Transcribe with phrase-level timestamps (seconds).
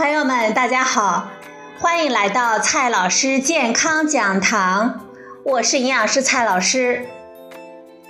[0.00, 1.28] 朋友们，大家好，
[1.78, 5.06] 欢迎来到蔡老师健康讲堂，
[5.44, 7.06] 我是营养师蔡老师。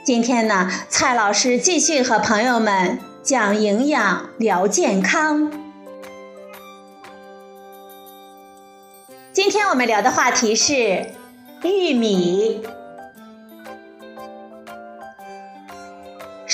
[0.04, 5.50] 今天呢，蔡老师继续和朋友们讲营养、聊健康。
[9.32, 11.06] 今天我们聊的话题是
[11.64, 12.62] 玉米。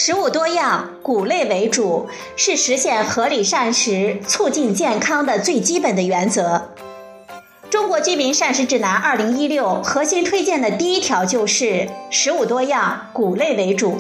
[0.06, 2.06] 食物多样，谷类为主，
[2.36, 6.68] 是实现合理膳食、促进健康的最基本的原则。
[7.68, 13.98] 中国居民膳食指南二零一六核心推荐的第一条就是食物多样，谷类为主。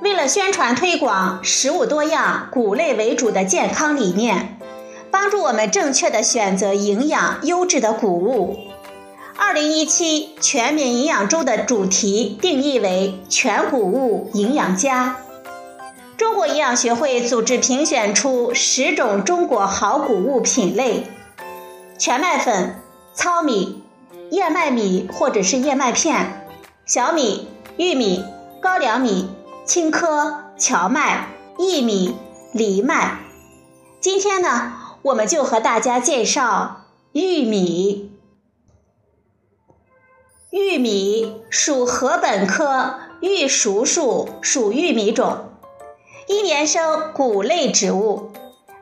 [0.00, 4.58] 为了宣传推广食物多样、谷类为主的健康理念，
[5.12, 8.58] 帮助我们正确的选择营养优质的谷物。
[9.36, 15.16] 二零一七全民营养周的主题定义为全谷物营养家。
[16.16, 21.06] 中国营养学会组织评选出十种中国好谷物品类：
[21.98, 22.76] 全麦粉、
[23.14, 23.82] 糙米、
[24.30, 26.46] 燕麦米或者是燕麦片、
[26.86, 28.24] 小米、玉米、
[28.60, 29.30] 高粱米、
[29.64, 32.14] 青稞、荞麦、薏米、
[32.52, 33.18] 藜麦。
[34.00, 38.11] 今天呢，我们就和大家介绍玉米。
[40.52, 45.46] 玉米属禾本科玉蜀黍属玉米种，
[46.26, 48.30] 一年生谷类植物，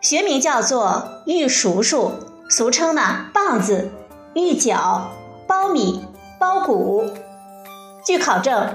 [0.00, 2.10] 学名叫做玉蜀黍，
[2.48, 3.88] 俗称呢棒子、
[4.34, 5.12] 玉角、
[5.46, 6.04] 苞米、
[6.40, 7.08] 苞谷。
[8.04, 8.74] 据考证，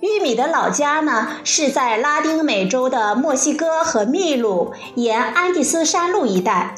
[0.00, 6.74] 玉米的老家呢是在拉丁美洲的墨西哥和秘鲁沿安第斯山路一带。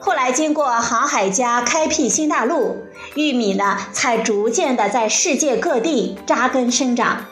[0.00, 2.76] 后来经过航海家开辟新大陆，
[3.16, 7.24] 玉米呢才逐渐的在世界各地扎根生长，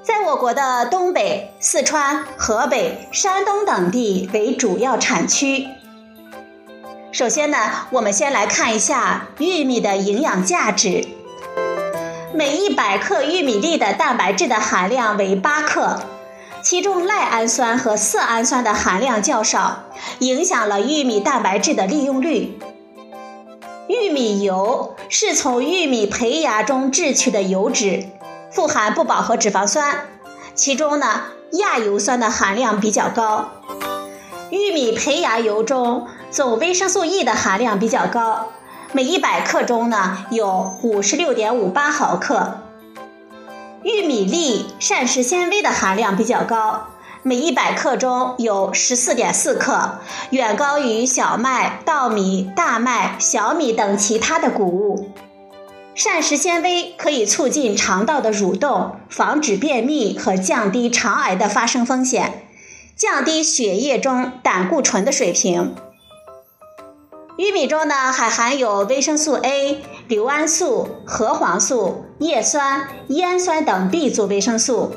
[0.00, 5.66] 在我国的东北、四川、河北、山东等地为主要产区。
[7.10, 7.58] 首先呢，
[7.90, 11.04] 我们先来看一下玉米的营养价值，
[12.32, 16.00] 每一百克玉米粒的蛋白质的含量为八克。
[16.62, 19.84] 其中赖氨酸和色氨酸的含量较少，
[20.20, 22.58] 影响了玉米蛋白质的利用率。
[23.88, 28.04] 玉米油是从玉米胚芽中制取的油脂，
[28.50, 30.06] 富含不饱和脂肪酸，
[30.54, 31.22] 其中呢
[31.52, 33.48] 亚油酸的含量比较高。
[34.50, 38.48] 玉米胚芽油中总维生素 E 的含量比较高，
[38.92, 42.58] 每一百克中呢有五十六点五八毫克。
[43.82, 46.88] 玉米粒膳食纤维的含量比较高，
[47.22, 49.98] 每一百克中有十四点四克，
[50.30, 55.10] 远高于小麦、稻米、大麦、小米等其他的谷物。
[55.94, 62.44] 膳食纤维可以促进肠道的蠕动，防止便秘和降低肠癌的发生风险，
[62.96, 65.74] 降低血液中胆固醇的水平。
[67.36, 74.92] 玉米中呢还含有维生素 A、硫胺素、核黄素、叶酸、烟酸等 B 族维生素，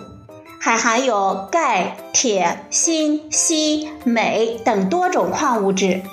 [0.64, 6.04] 还含有钙、铁、锌、硒、镁等多种矿物质。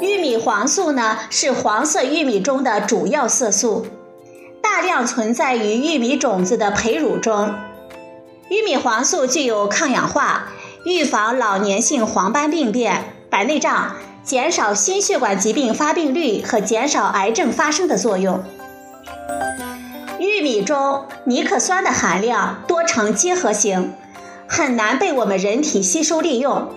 [0.00, 3.86] 玉米黄素呢是黄色玉米中的主要色素，
[4.60, 7.54] 大量存在于玉米种子的胚乳中。
[8.48, 10.48] 玉米黄素具有抗氧化、
[10.84, 13.94] 预防老年性黄斑病变、白内障。
[14.22, 18.44] 减少心血管疾病发病率和减少癌症发生的作用。
[20.20, 23.94] 玉米中尼克酸的含量多呈结合型，
[24.46, 26.68] 很难被我们人体吸收利用，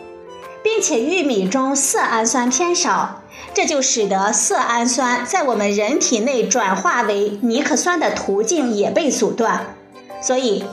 [0.64, 3.22] 并且玉米中色氨酸偏少，
[3.53, 9.76] 这就使得色氨酸在我们人体内转化为尼克酸的途径也被阻断。
[10.22, 10.64] 所以，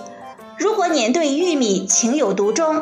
[0.56, 2.76] 如果您对玉米情有独钟，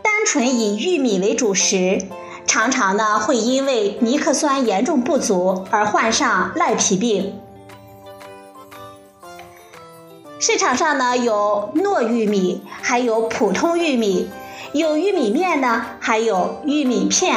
[0.00, 2.02] 单纯以玉米为主食。
[2.46, 7.40] 常常呢会因为尼克酸严重不足而患上赖皮病。
[10.46, 14.28] 市场上呢有糯玉米，还有普通玉米，
[14.74, 17.34] 有玉米面呢，还有玉米片，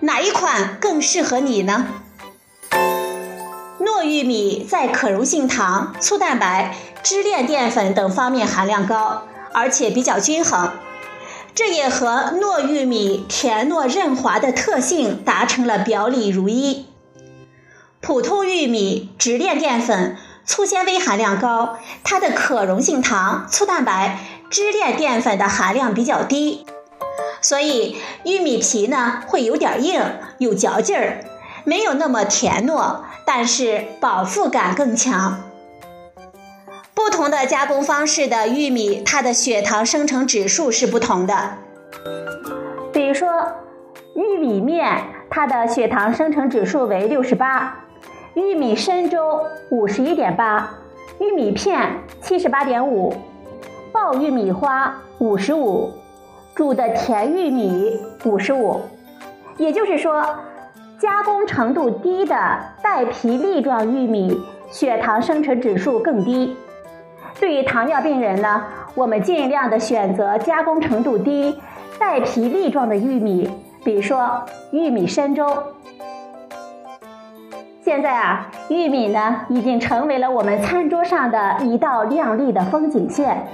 [0.00, 1.86] 哪一款更适合你呢？
[3.78, 10.70] 糯玉米在可溶性糖、粗蛋白、支链淀粉等方面含量高，而且比较均衡。
[11.54, 16.86] 这也和糯玉米甜糯韧滑的特性达成了表里如一。
[18.00, 20.16] 普通玉米直链淀粉、
[20.50, 24.18] 粗纤维含量高，它的可溶性糖、粗蛋白、
[24.50, 26.66] 支链淀粉的含量比较低，
[27.40, 30.02] 所以玉米皮呢会有点硬，
[30.38, 31.20] 有嚼劲儿，
[31.62, 35.40] 没有那么甜糯，但是饱腹感更强。
[36.94, 41.58] 不同的加工方式的玉米，它的血糖生成指数是不同的。
[42.92, 43.30] 比如说，
[44.16, 47.84] 玉米面它的血糖生成指数为六十八，
[48.34, 50.70] 玉米深粥五十一点八，
[51.18, 53.12] 玉米片七十八点五，
[53.90, 55.90] 爆玉米花五十五，
[56.54, 58.82] 煮的甜玉米五十五。
[59.56, 60.24] 也就是说，
[60.96, 62.36] 加工程度低的
[62.80, 64.40] 带皮粒状玉米
[64.70, 66.56] 血糖生成指数更低。
[67.40, 68.62] 对于糖尿病人呢，
[68.94, 71.58] 我们尽量的选择加工程度低、
[71.98, 73.50] 带皮粒状的玉米，
[73.82, 75.44] 比如说玉米深粥。
[77.90, 83.48] 现在啊，玉米呢已经成为了我们餐桌上的一道亮丽的风景线。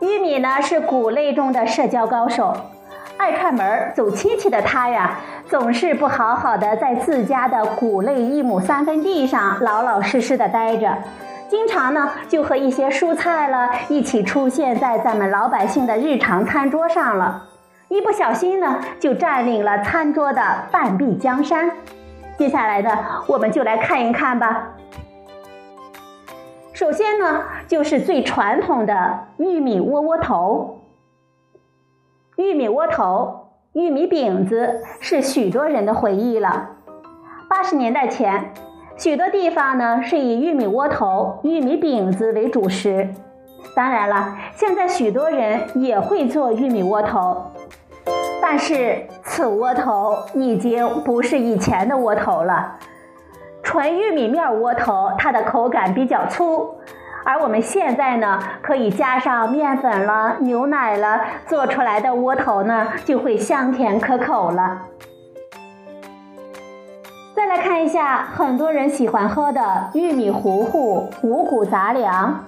[0.00, 2.54] 玉米呢是谷类中的社交高手，
[3.16, 5.18] 爱串门走亲戚的他呀，
[5.48, 10.98] 总是不好好的在自家的谷类一亩三分地上老老实实的待着。
[11.48, 17.44] 经常呢，就和一些蔬菜了一起出现在咱们老百姓的日常餐桌上了，
[17.88, 21.70] 一不小心呢，就占领了餐桌的半壁江山。
[22.38, 22.90] 接下来呢，
[23.28, 24.72] 我们就来看一看吧。
[26.72, 30.82] 首先呢，就是最传统的玉米窝窝头。
[32.36, 36.70] 玉米窝头、玉米饼子是许多人的回忆了。
[37.48, 38.52] 八十年代前。
[38.98, 43.10] 许多地方呢是以玉米窝头、玉米饼子为主食。
[43.74, 47.50] 当然了，现在许多人也会做玉米窝头，
[48.48, 52.76] 但是此窝头已经不是以前的窝头了。
[53.64, 56.76] 纯玉米面窝头，它的口感比较粗，
[57.24, 64.82] 而我们现在呢，可以加上面粉了、牛奶了，做出来的窝头呢，就会香甜可口了。
[67.34, 72.44] 再来看一下，很多人喜欢喝的玉米糊糊五谷杂粮。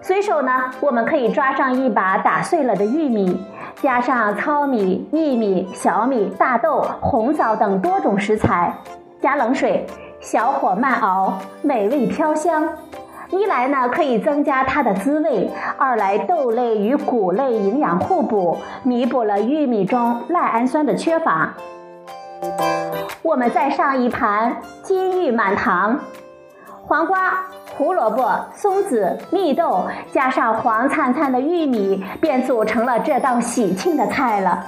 [0.00, 3.44] 随手呢，我们可以抓上一把打碎了的玉米，
[3.80, 8.74] 加上糙米、薏米、小米、大豆、红枣等多种食材，
[9.20, 9.86] 加冷水，
[10.20, 12.68] 小火慢熬，美味飘香。
[13.30, 21.54] 一来呢，可以增加它的滋味；二来，豆类与谷类营养互补，弥补了玉米中赖氨酸的缺乏。
[23.22, 25.98] 我们再上一盘金玉满堂，
[26.86, 27.32] 黄瓜、
[27.82, 34.64] 胡萝卜、松子、蜜豆，加上黄灿灿的玉米，便组成了这道喜庆的菜了。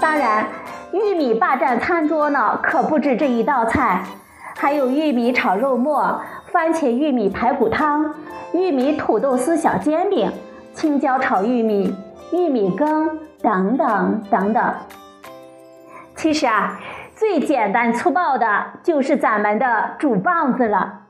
[0.00, 0.46] 当然，
[0.92, 4.00] 玉米霸占餐桌呢，可不止这一道菜，
[4.56, 6.22] 还有玉米炒肉末、
[6.52, 8.14] 番茄玉米排骨汤、
[8.52, 10.32] 玉米土豆丝小煎饼、
[10.72, 11.92] 青椒炒玉米、
[12.30, 14.72] 玉米羹等等等等。
[16.14, 16.78] 其实啊。
[17.16, 18.46] 最简单粗暴的
[18.82, 21.03] 就是咱们的煮棒子了。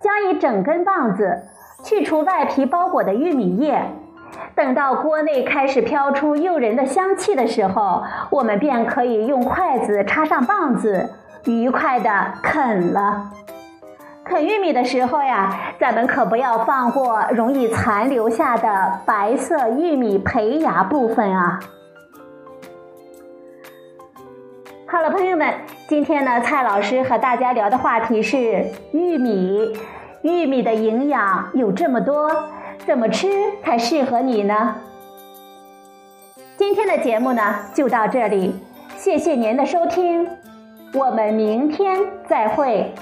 [0.00, 1.42] 将一整根棒子
[1.82, 3.82] 去除外皮包裹的玉米叶，
[4.54, 11.10] 等到锅内开始飘出诱人的香气的时候，我们便可以用筷子插上棒子，
[11.44, 13.30] 愉快的啃了。
[14.24, 21.60] 啃玉米的时候呀，咱们可不要放过容易残留下的白色玉米胚芽部分啊。
[24.88, 25.52] 好了，朋友们，
[25.88, 29.76] 今天呢，蔡老师和大家聊的话题是玉米。
[30.22, 32.30] 玉米的营养有这么多，
[32.86, 33.26] 怎么吃
[33.64, 34.76] 才适合你呢？
[36.56, 37.42] 今天的节目呢，
[37.74, 38.54] 就到这里，
[38.96, 40.28] 谢谢您的收听，
[40.94, 42.94] 我们明天再会。